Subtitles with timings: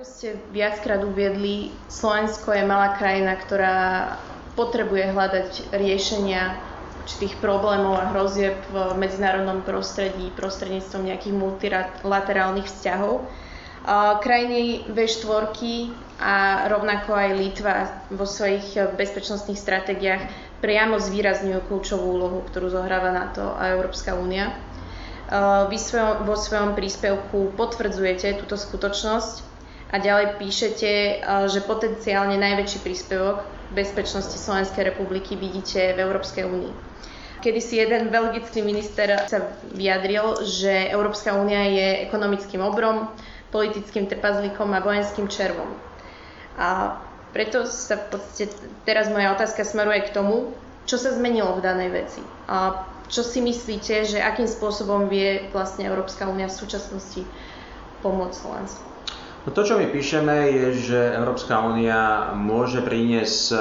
[0.00, 3.76] Ako ste viackrát uviedli, Slovensko je malá krajina, ktorá
[4.56, 6.56] potrebuje hľadať riešenia
[7.04, 13.28] určitých problémov a hrozieb v medzinárodnom prostredí prostredníctvom nejakých multilaterálnych vzťahov.
[14.24, 15.52] Krajiny V4
[16.16, 17.76] a rovnako aj Litva
[18.08, 20.32] vo svojich bezpečnostných stratégiách
[20.64, 24.48] priamo zvýrazňujú kľúčovú úlohu, ktorú zohráva NATO a Európska únia.
[25.68, 25.76] Vy
[26.24, 29.49] vo svojom príspevku potvrdzujete túto skutočnosť
[29.90, 30.90] a ďalej píšete,
[31.50, 33.42] že potenciálne najväčší príspevok
[33.74, 36.74] bezpečnosti Slovenskej republiky vidíte v Európskej únii.
[37.40, 43.08] Kedy si jeden belgický minister sa vyjadril, že Európska únia je ekonomickým obrom,
[43.48, 45.72] politickým trpazlíkom a vojenským červom.
[46.60, 47.00] A
[47.32, 48.52] preto sa v podstate
[48.84, 50.52] teraz moja otázka smeruje k tomu,
[50.84, 52.22] čo sa zmenilo v danej veci.
[52.50, 57.22] A čo si myslíte, že akým spôsobom vie vlastne Európska únia v súčasnosti
[58.04, 58.89] pomôcť Slovensku?
[59.40, 63.56] No to, čo my píšeme, je, že Európska únia môže priniesť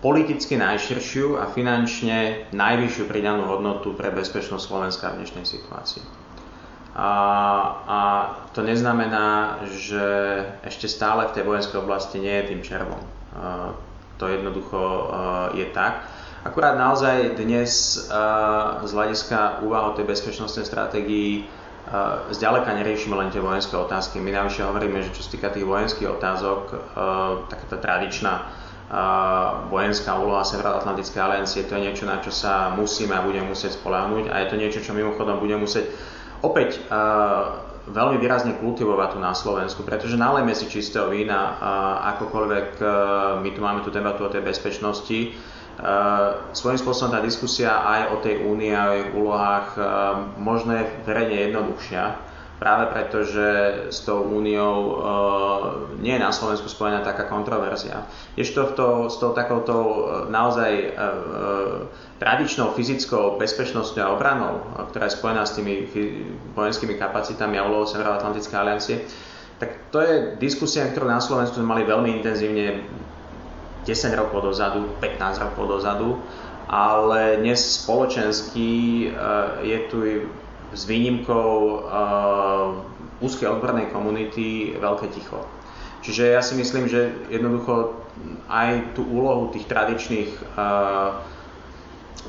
[0.00, 6.06] politicky najširšiu a finančne najvyššiu pridanú hodnotu pre bezpečnosť Slovenska v dnešnej situácii.
[6.96, 7.10] A,
[7.86, 7.98] a
[8.56, 10.06] to neznamená, že
[10.64, 12.98] ešte stále v tej vojenskej oblasti nie je tým červom.
[13.36, 13.74] A,
[14.16, 14.80] to jednoducho
[15.56, 16.06] je tak.
[16.40, 18.00] Akurát naozaj dnes
[18.84, 21.44] z hľadiska úvah o tej bezpečnostnej stratégii
[22.30, 24.22] zďaleka neriešime len tie vojenské otázky.
[24.22, 26.62] My navyše hovoríme, že čo sa týka tých vojenských otázok,
[27.50, 28.34] taká tá tradičná
[29.70, 34.30] vojenská úloha Severoatlantickej aliancie, to je niečo, na čo sa musíme a budeme musieť spoláhnuť
[34.30, 35.94] a je to niečo, čo mimochodom budeme musieť
[36.42, 36.82] opäť
[37.90, 41.58] veľmi výrazne kultivovať tu na Slovensku, pretože nalejme si čistého vína,
[42.14, 42.68] akokoľvek
[43.42, 45.34] my tu máme tú debatu o tej bezpečnosti,
[46.52, 49.68] svojím spôsobom tá diskusia aj o tej únii a o jej úlohách
[50.36, 53.48] možno je verejne jednoduchšia, práve preto, že
[53.88, 54.94] s tou úniou uh,
[55.96, 58.04] nie je na Slovensku spojená taká kontroverzia.
[58.36, 59.72] Ešte to, s tou takouto
[60.28, 61.88] naozaj uh,
[62.20, 64.60] tradičnou fyzickou bezpečnosťou a obranou,
[64.92, 65.88] ktorá je spojená s tými
[66.52, 69.08] vojenskými kapacitami a úlohou Severoatlantickej aliancie,
[69.56, 72.84] tak to je diskusia, ktorú na Slovensku sme mali veľmi intenzívne
[73.90, 76.22] 10 rokov dozadu, 15 rokov dozadu,
[76.70, 78.70] ale dnes spoločensky
[79.10, 79.98] uh, je tu
[80.70, 81.50] s výnimkou
[81.82, 82.78] uh,
[83.18, 85.42] úzkej odbornej komunity veľké ticho.
[86.06, 87.98] Čiže ja si myslím, že jednoducho
[88.46, 91.18] aj tú úlohu tých tradičných, uh,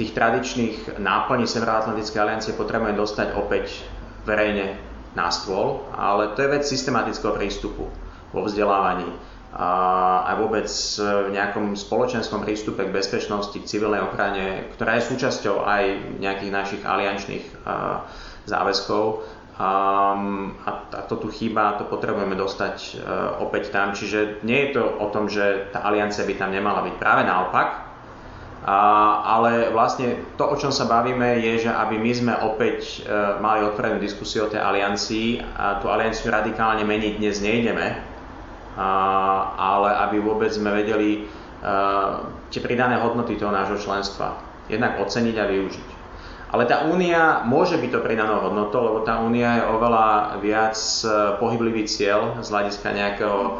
[0.00, 3.84] tých tradičných náplní Severoatlantickej aliancie potrebujeme dostať opäť
[4.24, 4.80] verejne
[5.12, 7.92] na stôl, ale to je vec systematického prístupu
[8.32, 9.12] vo vzdelávaní
[9.52, 10.64] a vôbec
[10.96, 15.84] v nejakom spoločenskom prístupe k bezpečnosti, k civilnej ochrane, ktorá je súčasťou aj
[16.24, 17.44] nejakých našich aliančných
[18.48, 19.04] záväzkov.
[19.52, 23.92] Um, a, to tu chýba, to potrebujeme dostať uh, opäť tam.
[23.92, 26.94] Čiže nie je to o tom, že tá aliancia by tam nemala byť.
[26.96, 27.68] Práve naopak.
[28.64, 28.78] A,
[29.22, 33.62] ale vlastne to, o čom sa bavíme, je, že aby my sme opäť uh, mali
[33.62, 37.86] otvorenú diskusiu o tej aliancii a tú alianciu radikálne meniť dnes nejdeme,
[38.76, 44.40] ale aby vôbec sme vedeli uh, tie pridané hodnoty toho nášho členstva
[44.72, 46.01] jednak oceniť a využiť.
[46.52, 51.08] Ale tá únia môže byť to pridanou hodnotou, lebo tá únia je oveľa viac e,
[51.40, 53.50] pohyblivý cieľ z hľadiska nejakého e,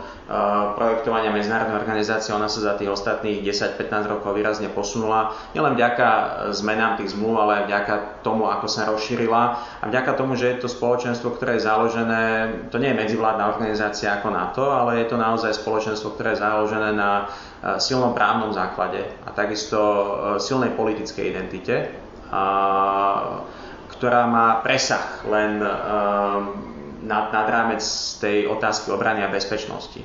[0.77, 2.37] projektovania medzinárodnej organizácie.
[2.37, 5.33] Ona sa za tých ostatných 10-15 rokov výrazne posunula.
[5.57, 6.09] Nielen vďaka
[6.53, 9.43] zmenám tých zmluv, ale aj vďaka tomu, ako sa rozšírila
[9.81, 12.25] a vďaka tomu, že je to spoločenstvo, ktoré je založené,
[12.69, 16.93] to nie je medzivládna organizácia ako NATO, ale je to naozaj spoločenstvo, ktoré je založené
[16.93, 17.33] na
[17.81, 19.81] silnom právnom základe a takisto
[20.37, 22.03] silnej politickej identite
[23.93, 25.69] ktorá má presah len um,
[27.05, 27.85] nad, nad rámec
[28.19, 30.01] tej otázky obrany a bezpečnosti.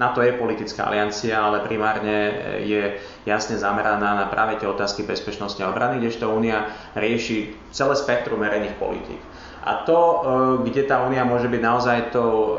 [0.00, 2.32] Na to je politická aliancia, ale primárne
[2.64, 2.96] je
[3.28, 8.78] jasne zameraná na práve tie otázky bezpečnosti a obrany, kdežto Únia rieši celé spektrum verejných
[8.80, 9.20] politík.
[9.62, 10.18] A to, uh,
[10.64, 12.58] kde tá únia môže byť naozaj tou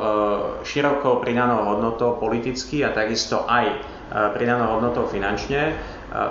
[0.63, 3.75] širokou pridanou hodnotou politicky a takisto aj
[4.37, 5.73] pridanou hodnotou finančne,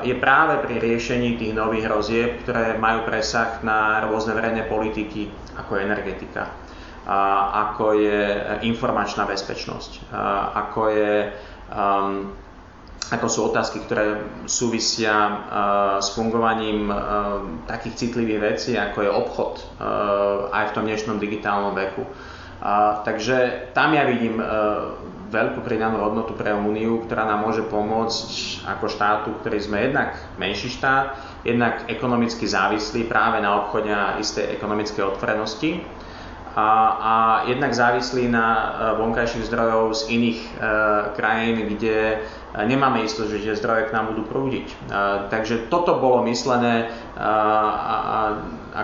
[0.06, 5.26] je práve pri riešení tých nových hrozieb, ktoré majú presah na rôzne verejné politiky,
[5.58, 6.54] ako je energetika,
[7.50, 8.22] ako je
[8.62, 10.14] informačná bezpečnosť,
[10.54, 11.34] ako, je,
[11.74, 12.30] um,
[13.10, 15.14] ako sú otázky, ktoré súvisia
[15.98, 16.86] s fungovaním
[17.66, 19.54] takých citlivých vecí, ako je obchod
[20.54, 22.06] aj v tom dnešnom digitálnom veku.
[23.02, 24.38] Takže tam ja vidím
[25.32, 28.30] veľkú pridanú hodnotu pre Úniu, ktorá nám môže pomôcť
[28.68, 34.54] ako štátu, ktorý sme jednak menší štát, jednak ekonomicky závislí práve na obchode a istej
[34.54, 35.82] ekonomickej otvorenosti.
[36.52, 36.68] A,
[37.00, 37.14] a
[37.48, 38.64] jednak závislí na e,
[39.00, 40.48] vonkajších zdrojov z iných e,
[41.16, 42.16] krajín, kde e,
[42.68, 44.66] nemáme istosť, že tie zdroje k nám budú prúdiť.
[44.68, 44.74] E,
[45.32, 47.32] takže toto bolo myslené e, a,
[47.88, 48.18] a,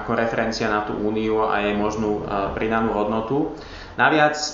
[0.00, 3.52] ako referencia na tú úniu a jej možnú e, pridanú hodnotu.
[4.00, 4.50] Naviac e,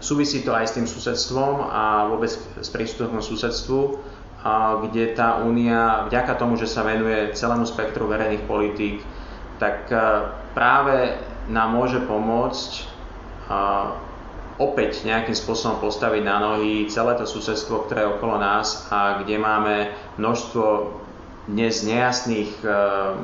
[0.00, 4.00] súvisí to aj s tým susedstvom a vôbec s prístupom susedstvu,
[4.40, 9.04] a, kde tá únia, vďaka tomu, že sa venuje celému spektru verejných politík,
[9.60, 9.90] tak
[10.54, 12.70] práve nám môže pomôcť
[14.58, 19.38] opäť nejakým spôsobom postaviť na nohy celé to susedstvo, ktoré je okolo nás a kde
[19.38, 20.64] máme množstvo
[21.48, 22.68] dnes nejasných, e,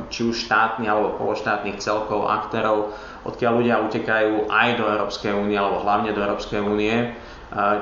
[0.08, 2.96] či už štátnych alebo pološtátnych celkov, aktérov,
[3.28, 6.94] odkiaľ ľudia utekajú aj do Európskej únie alebo hlavne do Európskej únie.
[6.96, 7.06] E,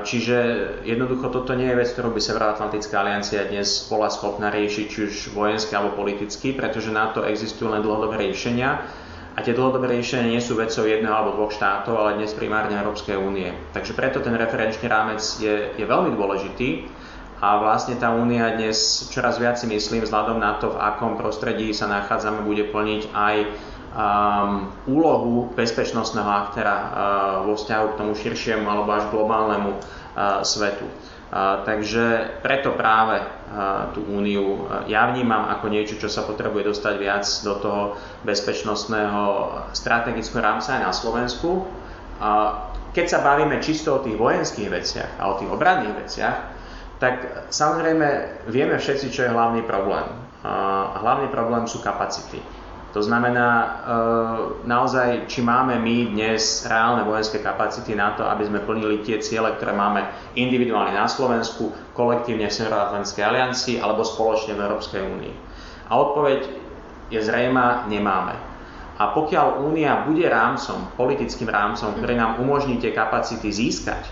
[0.03, 0.37] čiže
[0.83, 5.15] jednoducho toto nie je vec, ktorú by Severoatlantická aliancia dnes bola schopná riešiť, či už
[5.31, 8.83] vojensky alebo politicky, pretože na to existujú len dlhodobé riešenia
[9.33, 13.17] a tie dlhodobé riešenia nie sú vecou jedného alebo dvoch štátov, ale dnes primárne Európskej
[13.17, 13.49] únie.
[13.73, 16.85] Takže preto ten referenčný rámec je, je veľmi dôležitý
[17.41, 21.73] a vlastne tá únia dnes čoraz viac si myslím, vzhľadom na to, v akom prostredí
[21.73, 26.87] sa nachádzame, bude plniť aj um, úlohu bezpečnostného aktéra uh,
[27.49, 30.85] vo vzťahu k tomu širšiemu alebo až globálnemu uh, svetu
[31.65, 33.25] takže preto práve
[33.97, 37.83] tú úniu ja vnímam ako niečo, čo sa potrebuje dostať viac do toho
[38.21, 39.23] bezpečnostného
[39.73, 41.65] strategického rámca aj na Slovensku.
[42.93, 46.37] Keď sa bavíme čisto o tých vojenských veciach a o tých obranných veciach,
[47.01, 48.07] tak samozrejme
[48.53, 50.05] vieme všetci, čo je hlavný problém.
[51.01, 52.37] Hlavný problém sú kapacity.
[52.93, 53.67] To znamená e,
[54.69, 59.49] naozaj, či máme my dnes reálne vojenské kapacity na to, aby sme plnili tie ciele,
[59.57, 60.05] ktoré máme
[60.37, 65.33] individuálne na Slovensku, kolektívne v Severoatlantickej aliancii alebo spoločne v Európskej únii.
[65.89, 66.39] A odpoveď
[67.09, 68.37] je zrejma, nemáme.
[69.01, 74.05] A pokiaľ Únia bude rámcom, politickým rámcom, ktorý nám umožní tie kapacity získať,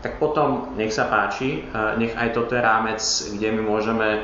[0.00, 3.00] tak potom nech sa páči, e, nech aj toto je rámec,
[3.36, 4.20] kde my môžeme e,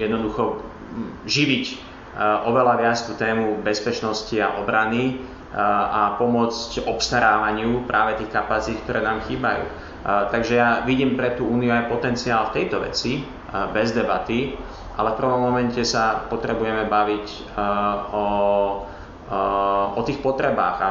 [0.00, 0.64] jednoducho
[1.28, 8.78] živiť oveľa viac tú tému bezpečnosti a obrany eh, a pomôcť obstarávaniu práve tých kapacít,
[8.86, 9.64] ktoré nám chýbajú.
[9.66, 9.72] Eh,
[10.30, 13.22] takže ja vidím pre tú úniu aj potenciál v tejto veci,
[13.70, 14.58] bez debaty,
[14.98, 17.54] ale v prvom momente sa potrebujeme baviť
[18.10, 18.26] o,
[19.94, 20.88] o tých potrebách a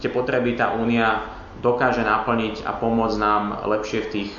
[0.00, 1.20] tie potreby tá únia
[1.60, 4.30] dokáže naplniť a pomôcť nám lepšie v tých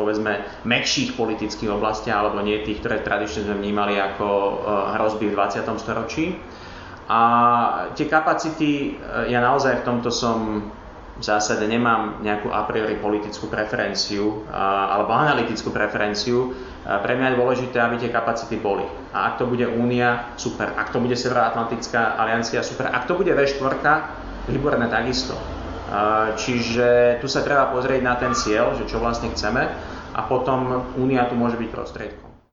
[0.00, 4.54] povedzme mäkších politických oblastiach, alebo nie tých, ktoré tradične sme vnímali ako eh,
[4.96, 5.68] hrozby v 20.
[5.76, 6.40] storočí.
[7.10, 7.20] A
[7.92, 10.72] tie kapacity, eh, ja naozaj v tomto som
[11.20, 14.56] v zásade nemám nejakú a priori politickú preferenciu eh,
[14.96, 16.56] alebo analytickú preferenciu.
[16.80, 18.88] Pre mňa je dôležité, aby tie kapacity boli.
[19.12, 20.72] A ak to bude Únia, super.
[20.80, 22.88] Ak to bude Severoatlantická aliancia, super.
[22.88, 23.84] Ak to bude V4,
[24.48, 25.36] výborné takisto.
[26.38, 29.66] Čiže tu sa treba pozrieť na ten cieľ, že čo vlastne chceme
[30.14, 32.29] a potom Únia tu môže byť prostriedkom.